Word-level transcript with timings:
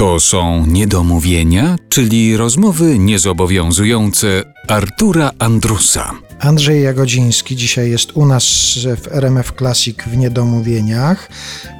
To 0.00 0.20
są 0.20 0.66
niedomówienia, 0.66 1.76
czyli 1.88 2.36
rozmowy 2.36 2.98
niezobowiązujące 2.98 4.54
Artura 4.68 5.30
Andrusa. 5.38 6.12
Andrzej 6.38 6.82
Jagodziński 6.82 7.56
dzisiaj 7.56 7.90
jest 7.90 8.12
u 8.16 8.26
nas 8.26 8.78
w 9.02 9.08
RMF 9.12 9.52
Classic 9.58 9.96
w 10.06 10.16
Niedomówieniach. 10.16 11.30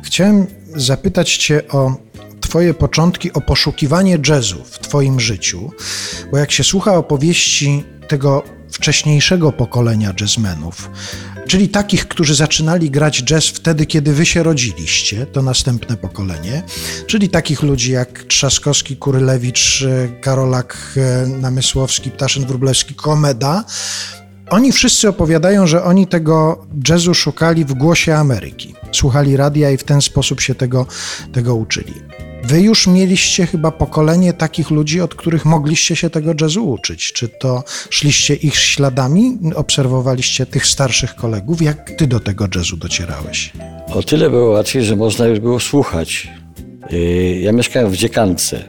Chciałem 0.04 0.46
zapytać 0.76 1.36
Cię 1.36 1.68
o 1.68 1.96
Twoje 2.40 2.74
początki, 2.74 3.32
o 3.32 3.40
poszukiwanie 3.40 4.18
jazzu 4.28 4.64
w 4.64 4.78
Twoim 4.78 5.20
życiu, 5.20 5.70
bo 6.30 6.38
jak 6.38 6.52
się 6.52 6.64
słucha 6.64 6.94
opowieści 6.96 7.84
tego 8.08 8.42
wcześniejszego 8.70 9.52
pokolenia 9.52 10.14
jazzmenów, 10.20 10.90
czyli 11.48 11.68
takich, 11.68 12.08
którzy 12.08 12.34
zaczynali 12.34 12.90
grać 12.90 13.22
jazz 13.22 13.46
wtedy, 13.46 13.86
kiedy 13.86 14.12
wy 14.12 14.26
się 14.26 14.42
rodziliście, 14.42 15.26
to 15.26 15.42
następne 15.42 15.96
pokolenie, 15.96 16.62
czyli 17.06 17.28
takich 17.28 17.62
ludzi 17.62 17.92
jak 17.92 18.24
Trzaskowski, 18.24 18.96
Kurylewicz, 18.96 19.84
Karolak, 20.20 20.94
Namysłowski, 21.40 22.10
Ptaszyn, 22.10 22.46
Wróblewski, 22.46 22.94
Komeda, 22.94 23.64
oni 24.50 24.72
wszyscy 24.72 25.08
opowiadają, 25.08 25.66
że 25.66 25.84
oni 25.84 26.06
tego 26.06 26.66
jazzu 26.88 27.14
szukali 27.14 27.64
w 27.64 27.74
głosie 27.74 28.14
Ameryki. 28.14 28.74
Słuchali 28.92 29.36
radia 29.36 29.70
i 29.70 29.76
w 29.76 29.84
ten 29.84 30.02
sposób 30.02 30.40
się 30.40 30.54
tego, 30.54 30.86
tego 31.32 31.54
uczyli. 31.54 31.94
Wy 32.44 32.60
już 32.60 32.86
mieliście 32.86 33.46
chyba 33.46 33.70
pokolenie 33.70 34.32
takich 34.32 34.70
ludzi, 34.70 35.00
od 35.00 35.14
których 35.14 35.44
mogliście 35.44 35.96
się 35.96 36.10
tego 36.10 36.34
jazzu 36.40 36.70
uczyć. 36.70 37.12
Czy 37.12 37.28
to 37.28 37.64
szliście 37.90 38.34
ich 38.34 38.56
śladami, 38.56 39.38
obserwowaliście 39.54 40.46
tych 40.46 40.66
starszych 40.66 41.14
kolegów? 41.14 41.62
Jak 41.62 41.90
ty 41.90 42.06
do 42.06 42.20
tego 42.20 42.46
jazzu 42.54 42.76
docierałeś? 42.76 43.52
O 43.92 44.02
tyle 44.02 44.30
było 44.30 44.50
łatwiej, 44.50 44.84
że 44.84 44.96
można 44.96 45.26
już 45.26 45.40
było 45.40 45.60
słuchać. 45.60 46.28
Yy, 46.90 47.40
ja 47.40 47.52
mieszkałem 47.52 47.90
w 47.90 47.96
Dziekance, 47.96 48.64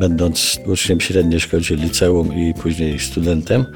będąc 0.00 0.58
uczniem 0.66 1.00
średniej 1.00 1.40
szkoły, 1.40 1.62
liceum 1.70 2.34
i 2.34 2.54
później 2.54 2.98
studentem. 3.00 3.66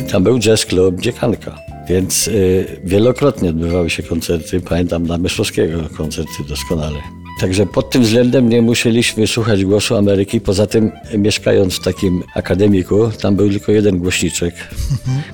I 0.00 0.10
tam 0.10 0.24
był 0.24 0.38
jazz 0.38 0.66
club 0.66 1.00
Dziekanka. 1.00 1.58
Więc 1.88 2.26
yy, 2.26 2.80
wielokrotnie 2.84 3.50
odbywały 3.50 3.90
się 3.90 4.02
koncerty. 4.02 4.60
Pamiętam 4.60 5.06
na 5.06 5.18
Myszowskiego 5.18 5.88
koncerty 5.96 6.44
doskonale. 6.48 7.17
Także 7.40 7.66
pod 7.66 7.90
tym 7.90 8.02
względem 8.02 8.48
nie 8.48 8.62
musieliśmy 8.62 9.26
słuchać 9.26 9.64
głosu 9.64 9.96
Ameryki. 9.96 10.40
Poza 10.40 10.66
tym, 10.66 10.92
mieszkając 11.18 11.74
w 11.74 11.80
takim 11.80 12.22
akademiku, 12.34 13.10
tam 13.20 13.36
był 13.36 13.50
tylko 13.50 13.72
jeden 13.72 13.98
głośniczek, 13.98 14.54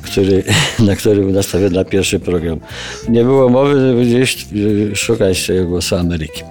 który, 0.03 0.45
na 0.87 0.97
którym 0.97 1.33
nastawiony 1.33 1.77
na 1.77 1.85
pierwszy 1.85 2.21
program. 2.21 2.61
Nie 3.09 3.25
było 3.25 3.49
mowy, 3.49 3.81
żeby 3.81 4.07
gdzieś 4.07 4.47
szukać 4.95 5.47
tego 5.47 5.67
głosu 5.67 5.97
Ameryki. 5.97 6.43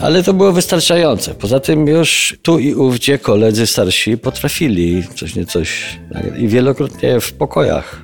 Ale 0.00 0.22
to 0.22 0.32
było 0.32 0.52
wystarczające. 0.52 1.34
Poza 1.34 1.60
tym 1.60 1.86
już 1.86 2.38
tu 2.42 2.58
i 2.58 2.74
ówdzie 2.74 3.18
koledzy 3.18 3.66
starsi 3.66 4.18
potrafili 4.18 5.02
coś 5.14 5.34
nie 5.34 5.46
coś. 5.46 5.98
I 6.38 6.48
wielokrotnie 6.48 7.20
w 7.20 7.32
pokojach 7.32 8.02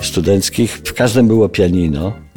studenckich 0.00 0.80
w 0.84 0.94
każdym 0.94 1.28
było 1.28 1.48
pianino 1.48 2.29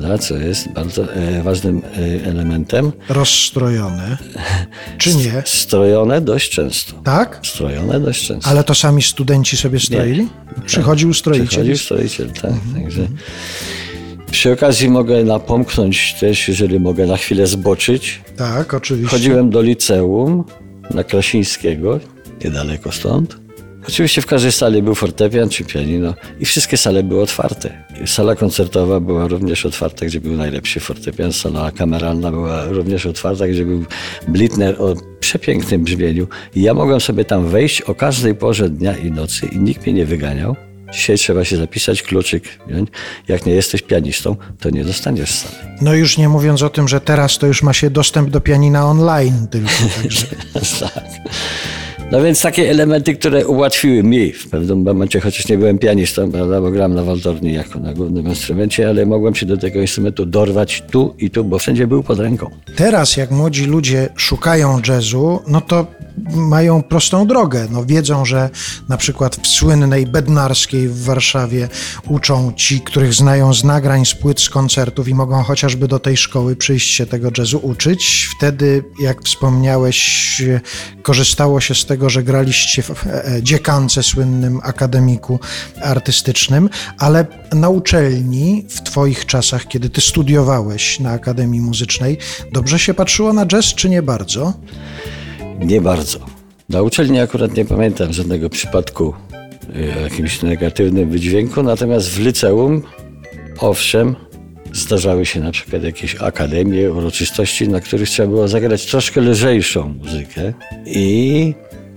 prawda, 0.00 0.18
co 0.18 0.36
jest 0.36 0.72
bardzo 0.72 1.14
e, 1.14 1.42
ważnym 1.42 1.82
e, 2.24 2.28
elementem. 2.28 2.92
Rozstrojone, 3.08 4.18
czy 4.98 5.14
nie? 5.14 5.42
Strojone 5.46 6.20
dość 6.20 6.50
często. 6.50 6.92
Tak? 7.04 7.40
Strojone 7.42 8.00
dość 8.00 8.26
często. 8.26 8.50
Ale 8.50 8.64
to 8.64 8.74
sami 8.74 9.02
studenci 9.02 9.56
sobie 9.56 9.80
stroili? 9.80 10.22
Nie. 10.22 10.62
Przychodził 10.66 11.14
stroiciel? 11.14 11.46
Przychodził 11.46 11.76
stroiciel, 11.76 12.30
tak. 12.30 12.44
Mhm. 12.44 12.82
Także 12.82 13.06
przy 14.30 14.52
okazji 14.52 14.88
mogę 14.88 15.24
napomknąć 15.24 16.14
też, 16.20 16.48
jeżeli 16.48 16.80
mogę 16.80 17.06
na 17.06 17.16
chwilę 17.16 17.46
zboczyć. 17.46 18.20
Tak, 18.36 18.74
oczywiście. 18.74 19.16
Chodziłem 19.16 19.50
do 19.50 19.62
liceum 19.62 20.44
na 20.94 21.04
Krasińskiego, 21.04 22.00
niedaleko 22.44 22.92
stąd. 22.92 23.36
Oczywiście 23.88 24.22
w 24.22 24.26
każdej 24.26 24.52
sali 24.52 24.82
był 24.82 24.94
fortepian 24.94 25.48
czy 25.48 25.64
pianino 25.64 26.14
i 26.40 26.44
wszystkie 26.44 26.76
sale 26.76 27.02
były 27.02 27.22
otwarte. 27.22 27.84
Sala 28.06 28.36
koncertowa 28.36 29.00
była 29.00 29.28
również 29.28 29.66
otwarta, 29.66 30.06
gdzie 30.06 30.20
był 30.20 30.36
najlepszy 30.36 30.80
fortepian. 30.80 31.32
Sala 31.32 31.72
kameralna 31.72 32.30
była 32.30 32.64
również 32.64 33.06
otwarta, 33.06 33.48
gdzie 33.48 33.64
był 33.64 33.84
Blitner 34.28 34.82
o 34.82 34.94
przepięknym 35.20 35.84
brzmieniu. 35.84 36.26
I 36.54 36.62
ja 36.62 36.74
mogłem 36.74 37.00
sobie 37.00 37.24
tam 37.24 37.48
wejść 37.48 37.82
o 37.82 37.94
każdej 37.94 38.34
porze 38.34 38.70
dnia 38.70 38.96
i 38.96 39.10
nocy 39.10 39.46
i 39.46 39.58
nikt 39.58 39.86
mnie 39.86 39.92
nie 39.92 40.06
wyganiał. 40.06 40.56
Dzisiaj 40.92 41.18
trzeba 41.18 41.44
się 41.44 41.56
zapisać, 41.56 42.02
kluczyk. 42.02 42.44
Jak 43.28 43.46
nie 43.46 43.52
jesteś 43.52 43.82
pianistą, 43.82 44.36
to 44.60 44.70
nie 44.70 44.84
dostaniesz 44.84 45.30
sali. 45.30 45.54
No 45.80 45.94
już 45.94 46.18
nie 46.18 46.28
mówiąc 46.28 46.62
o 46.62 46.70
tym, 46.70 46.88
że 46.88 47.00
teraz 47.00 47.38
to 47.38 47.46
już 47.46 47.62
ma 47.62 47.72
się 47.72 47.90
dostęp 47.90 48.30
do 48.30 48.40
pianina 48.40 48.86
online 48.86 49.48
tylko. 49.50 49.70
Także. 50.02 50.26
tak. 50.80 51.04
No 52.12 52.22
więc 52.22 52.42
takie 52.42 52.70
elementy, 52.70 53.14
które 53.14 53.46
ułatwiły 53.46 54.02
mi 54.02 54.32
w 54.32 54.48
pewnym 54.48 54.82
momencie, 54.82 55.20
chociaż 55.20 55.48
nie 55.48 55.58
byłem 55.58 55.78
pianistą, 55.78 56.32
prawda, 56.32 56.60
bo 56.60 56.70
grałem 56.70 56.94
na 56.94 57.02
waltorni 57.02 57.52
jako 57.52 57.78
na 57.80 57.92
głównym 57.92 58.28
instrumencie, 58.28 58.88
ale 58.88 59.06
mogłem 59.06 59.34
się 59.34 59.46
do 59.46 59.56
tego 59.56 59.80
instrumentu 59.80 60.26
dorwać 60.26 60.82
tu 60.90 61.14
i 61.18 61.30
tu, 61.30 61.44
bo 61.44 61.58
wszędzie 61.58 61.86
był 61.86 62.02
pod 62.02 62.18
ręką. 62.18 62.50
Teraz 62.76 63.16
jak 63.16 63.30
młodzi 63.30 63.66
ludzie 63.66 64.08
szukają 64.16 64.80
jazzu, 64.88 65.40
no 65.46 65.60
to 65.60 65.86
mają 66.34 66.82
prostą 66.82 67.26
drogę. 67.26 67.68
No, 67.70 67.84
wiedzą, 67.84 68.24
że 68.24 68.50
na 68.88 68.96
przykład 68.96 69.36
w 69.36 69.46
słynnej 69.46 70.06
Bednarskiej 70.06 70.88
w 70.88 71.04
Warszawie 71.04 71.68
uczą 72.08 72.52
ci, 72.56 72.80
których 72.80 73.14
znają 73.14 73.54
z 73.54 73.64
nagrań, 73.64 74.06
z 74.06 74.14
płyt, 74.14 74.40
z 74.40 74.50
koncertów 74.50 75.08
i 75.08 75.14
mogą 75.14 75.42
chociażby 75.42 75.88
do 75.88 75.98
tej 75.98 76.16
szkoły 76.16 76.56
przyjść 76.56 76.94
się 76.94 77.06
tego 77.06 77.30
jazzu 77.38 77.60
uczyć. 77.62 78.28
Wtedy, 78.36 78.84
jak 79.00 79.22
wspomniałeś, 79.22 80.42
korzystało 81.02 81.60
się 81.60 81.74
z 81.74 81.86
tego, 81.86 82.10
że 82.10 82.22
graliście 82.22 82.82
w 82.82 83.06
e, 83.06 83.24
e, 83.24 83.42
dziekance 83.42 84.02
słynnym 84.02 84.60
akademiku 84.62 85.40
artystycznym, 85.82 86.70
ale 86.98 87.26
na 87.52 87.68
uczelni 87.68 88.66
w 88.68 88.82
twoich 88.82 89.26
czasach, 89.26 89.68
kiedy 89.68 89.90
ty 89.90 90.00
studiowałeś 90.00 91.00
na 91.00 91.10
Akademii 91.10 91.60
Muzycznej, 91.60 92.18
dobrze 92.52 92.78
się 92.78 92.94
patrzyło 92.94 93.32
na 93.32 93.46
jazz, 93.46 93.74
czy 93.74 93.88
nie 93.88 94.02
bardzo? 94.02 94.52
Nie 95.60 95.80
bardzo. 95.80 96.18
Na 96.68 96.82
uczelni 96.82 97.20
akurat 97.20 97.56
nie 97.56 97.64
pamiętam 97.64 98.12
żadnego 98.12 98.50
przypadku 98.50 99.14
y, 99.76 100.02
jakimś 100.02 100.42
negatywnym 100.42 101.10
wydźwięku, 101.10 101.62
natomiast 101.62 102.08
w 102.08 102.20
liceum, 102.20 102.82
owszem, 103.58 104.16
zdarzały 104.72 105.26
się 105.26 105.40
na 105.40 105.52
przykład 105.52 105.82
jakieś 105.82 106.16
akademie, 106.16 106.92
uroczystości, 106.92 107.68
na 107.68 107.80
których 107.80 108.08
trzeba 108.08 108.28
było 108.28 108.48
zagrać 108.48 108.86
troszkę 108.86 109.20
lżejszą 109.20 109.94
muzykę 110.04 110.52
i 110.86 111.54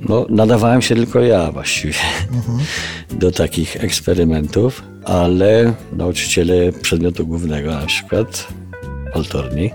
no, 0.10 0.26
nadawałem 0.30 0.82
się 0.82 0.96
tylko 0.96 1.20
ja 1.20 1.52
właściwie 1.52 2.00
mhm. 2.34 2.60
do 3.12 3.32
takich 3.32 3.84
eksperymentów, 3.84 4.84
ale 5.04 5.74
nauczyciele 5.92 6.74
przedmiotu 6.82 7.28
głównego 7.28 7.72
na 7.72 7.86
przykład, 7.86 8.48
Altorni, 9.14 9.72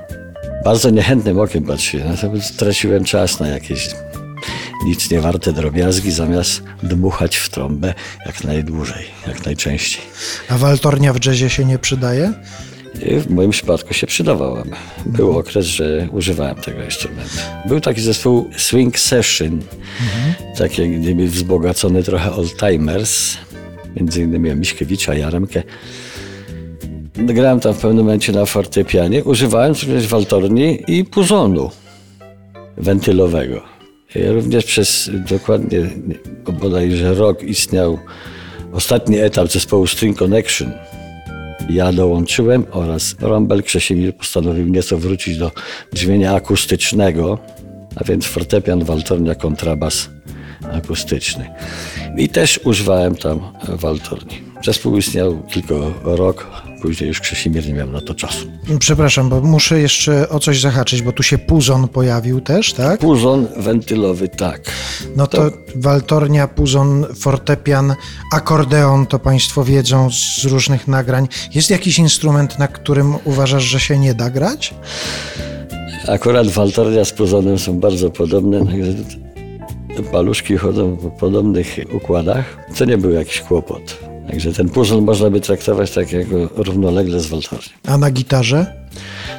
bardzo 0.64 0.91
niechętnym 0.91 1.38
okiem 1.38 1.64
patrzyli. 1.64 2.04
Natomiast 2.04 2.56
traciłem 2.56 3.04
czas 3.04 3.41
na 3.41 3.48
jakieś 3.48 3.88
nic 4.84 5.10
nie 5.10 5.20
warte 5.20 5.52
drobiazgi, 5.52 6.10
zamiast 6.10 6.62
dmuchać 6.82 7.36
w 7.36 7.48
trąbę 7.48 7.94
jak 8.26 8.44
najdłużej, 8.44 9.04
jak 9.26 9.46
najczęściej. 9.46 10.02
A 10.48 10.58
waltornia 10.58 11.12
w 11.12 11.26
jazzie 11.26 11.50
się 11.50 11.64
nie 11.64 11.78
przydaje? 11.78 12.32
W 12.94 13.30
moim 13.30 13.50
przypadku 13.50 13.94
się 13.94 14.06
przydawała. 14.06 14.62
Był 15.06 15.38
okres, 15.38 15.66
że 15.66 16.08
używałem 16.12 16.56
tego 16.56 16.82
instrumentu. 16.82 17.38
Był 17.69 17.80
taki 17.80 18.00
zespół 18.00 18.50
Swing 18.56 18.98
Session, 18.98 19.62
mhm. 20.00 20.34
taki 20.56 20.82
jak 20.82 21.00
gdyby 21.00 21.26
wzbogacony 21.26 22.02
trochę 22.02 22.32
oldtimers, 22.32 23.36
między 23.96 24.22
innymi 24.22 24.54
Miśkiewicza, 24.54 25.14
Jaremkę. 25.14 25.62
Grałem 27.19 27.61
tam 27.61 27.75
w 27.75 27.79
pewnym 27.79 28.05
momencie 28.05 28.33
na 28.33 28.47
fortepianie, 28.47 29.25
używając 29.25 29.83
również 29.83 30.06
waltorni 30.06 30.79
i 30.89 31.05
puzonu 31.05 31.71
wentylowego. 32.77 33.62
Również 34.15 34.65
przez 34.65 35.11
dokładnie 35.31 35.79
bodajże 36.61 37.15
rok 37.15 37.43
istniał 37.43 37.99
ostatni 38.73 39.19
etap 39.19 39.49
zespołu 39.49 39.87
String 39.87 40.19
Connection. 40.19 40.73
Ja 41.70 41.93
dołączyłem 41.93 42.67
oraz 42.70 43.17
Rombel 43.21 43.62
Krzesimir 43.62 44.17
postanowił 44.17 44.69
nieco 44.69 44.99
wrócić 44.99 45.38
do 45.38 45.53
brzmienia 45.93 46.35
akustycznego, 46.35 47.38
a 47.97 48.05
więc 48.05 48.26
fortepian, 48.26 48.85
waltornia, 48.85 49.35
kontrabas 49.35 50.11
akustyczny. 50.73 51.50
I 52.17 52.29
też 52.29 52.61
używałem 52.64 53.14
tam 53.14 53.41
waltorni. 53.69 54.43
Zespół 54.64 54.97
istniał 54.97 55.43
tylko 55.53 55.93
rok, 56.05 56.47
później 56.82 57.08
już 57.08 57.20
Krzesimir 57.20 57.66
nie 57.66 57.75
miał 57.75 57.90
na 57.90 58.00
to 58.00 58.14
czasu. 58.14 58.46
Przepraszam, 58.78 59.28
bo 59.28 59.40
muszę 59.40 59.80
jeszcze 59.80 60.28
o 60.28 60.40
coś 60.40 60.60
zahaczyć, 60.60 61.02
bo 61.02 61.12
tu 61.12 61.22
się 61.22 61.38
puzon 61.38 61.88
pojawił 61.88 62.40
też, 62.40 62.72
tak? 62.72 63.00
Puzon 63.00 63.46
wentylowy, 63.56 64.28
tak. 64.28 64.60
No 65.16 65.26
to, 65.26 65.50
to 65.50 65.56
waltornia, 65.75 66.48
puzon, 66.48 67.06
fortepian, 67.20 67.94
akordeon, 68.32 69.06
to 69.06 69.19
Państwo 69.19 69.64
wiedzą 69.64 70.10
z 70.10 70.44
różnych 70.44 70.88
nagrań. 70.88 71.28
Jest 71.54 71.70
jakiś 71.70 71.98
instrument, 71.98 72.58
na 72.58 72.69
którym 72.69 73.14
uważasz, 73.25 73.62
że 73.62 73.80
się 73.80 73.98
nie 73.98 74.14
da 74.14 74.30
grać? 74.30 74.75
Akurat 76.08 76.48
waltornia 76.48 77.04
z 77.04 77.12
puzonem 77.12 77.58
są 77.58 77.80
bardzo 77.80 78.10
podobne, 78.10 78.66
także 78.66 78.92
te 79.96 80.02
paluszki 80.02 80.56
chodzą 80.56 80.96
po 80.96 81.10
podobnych 81.10 81.78
układach. 81.92 82.56
To 82.78 82.84
nie 82.84 82.98
był 82.98 83.10
jakiś 83.10 83.40
kłopot. 83.40 84.07
Także 84.30 84.52
ten 84.52 84.69
puzon 84.69 85.04
można 85.04 85.30
by 85.30 85.40
traktować 85.40 85.90
tak 85.90 86.12
jak 86.12 86.26
równolegle 86.56 87.20
z 87.20 87.26
waltornią. 87.26 87.69
A 87.86 87.98
na 87.98 88.10
gitarze? 88.10 88.66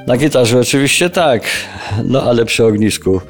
Na 0.08 0.18
gitarze 0.18 0.60
oczywiście 0.60 1.10
tak, 1.10 1.44
no 2.06 2.24
ale 2.24 2.46
przy 2.46 2.66
ognisku 2.66 3.22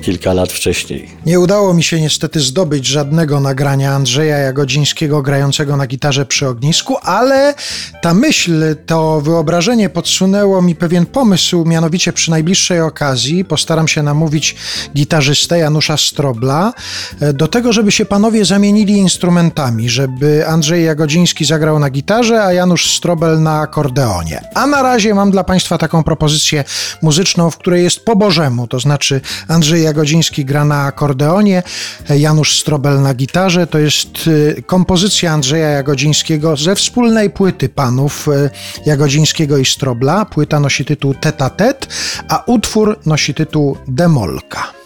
kilka 0.00 0.32
lat 0.32 0.52
wcześniej. 0.52 1.10
Nie 1.26 1.40
udało 1.40 1.74
mi 1.74 1.82
się 1.82 2.00
niestety 2.00 2.40
zdobyć 2.40 2.86
żadnego 2.86 3.40
nagrania 3.40 3.94
Andrzeja 3.94 4.38
Jagodzińskiego 4.38 5.22
grającego 5.22 5.76
na 5.76 5.86
gitarze 5.86 6.26
przy 6.26 6.48
ognisku, 6.48 6.96
ale 7.02 7.54
ta 8.02 8.14
myśl, 8.14 8.76
to 8.86 9.20
wyobrażenie 9.20 9.88
podsunęło 9.88 10.62
mi 10.62 10.74
pewien 10.74 11.06
pomysł, 11.06 11.64
mianowicie 11.64 12.12
przy 12.12 12.30
najbliższej 12.30 12.80
okazji 12.80 13.44
postaram 13.44 13.88
się 13.88 14.02
namówić 14.02 14.56
gitarzystę 14.96 15.58
Janusza 15.58 15.96
Strobla 15.96 16.72
e, 17.20 17.32
do 17.32 17.48
tego, 17.48 17.72
żeby 17.72 17.92
się 17.92 18.04
panowie 18.04 18.44
zamienili 18.44 18.92
instrumentami, 18.92 19.88
żeby 19.90 20.46
Andrzej 20.46 20.84
Jagodziński 20.84 21.44
zagrał 21.44 21.78
na 21.78 21.90
gitarze, 21.90 22.44
a 22.44 22.52
Janusz 22.52 22.96
Strobel 22.96 23.42
na 23.42 23.60
akordeonie. 23.60 24.40
A 24.54 24.66
na 24.66 24.82
razie 24.82 25.14
mam 25.14 25.30
dla 25.30 25.44
Państwa 25.44 25.78
taką 25.78 26.02
propozycję 26.02 26.64
muzyczną, 27.02 27.50
w 27.50 27.58
której 27.58 27.84
jest 27.84 28.04
po 28.04 28.16
bożemu, 28.16 28.66
to 28.66 28.80
znaczy 28.80 29.20
Andrzej 29.48 29.82
Jagodziński 29.88 30.44
gra 30.44 30.64
na 30.64 30.82
akordeonie, 30.84 31.62
Janusz 32.10 32.60
Strobel 32.60 33.02
na 33.02 33.14
gitarze. 33.14 33.66
To 33.66 33.78
jest 33.78 34.26
y, 34.26 34.62
kompozycja 34.66 35.32
Andrzeja 35.32 35.68
Jagodzińskiego 35.68 36.56
ze 36.56 36.74
wspólnej 36.74 37.30
płyty 37.30 37.68
panów 37.68 38.28
y, 38.28 38.50
Jagodzińskiego 38.86 39.58
i 39.58 39.64
Strobla. 39.64 40.24
Płyta 40.24 40.60
nosi 40.60 40.84
tytuł 40.84 41.14
Teta 41.14 41.50
Tet, 41.50 41.88
a 42.28 42.42
utwór 42.46 42.98
nosi 43.06 43.34
tytuł 43.34 43.76
Demolka. 43.88 44.77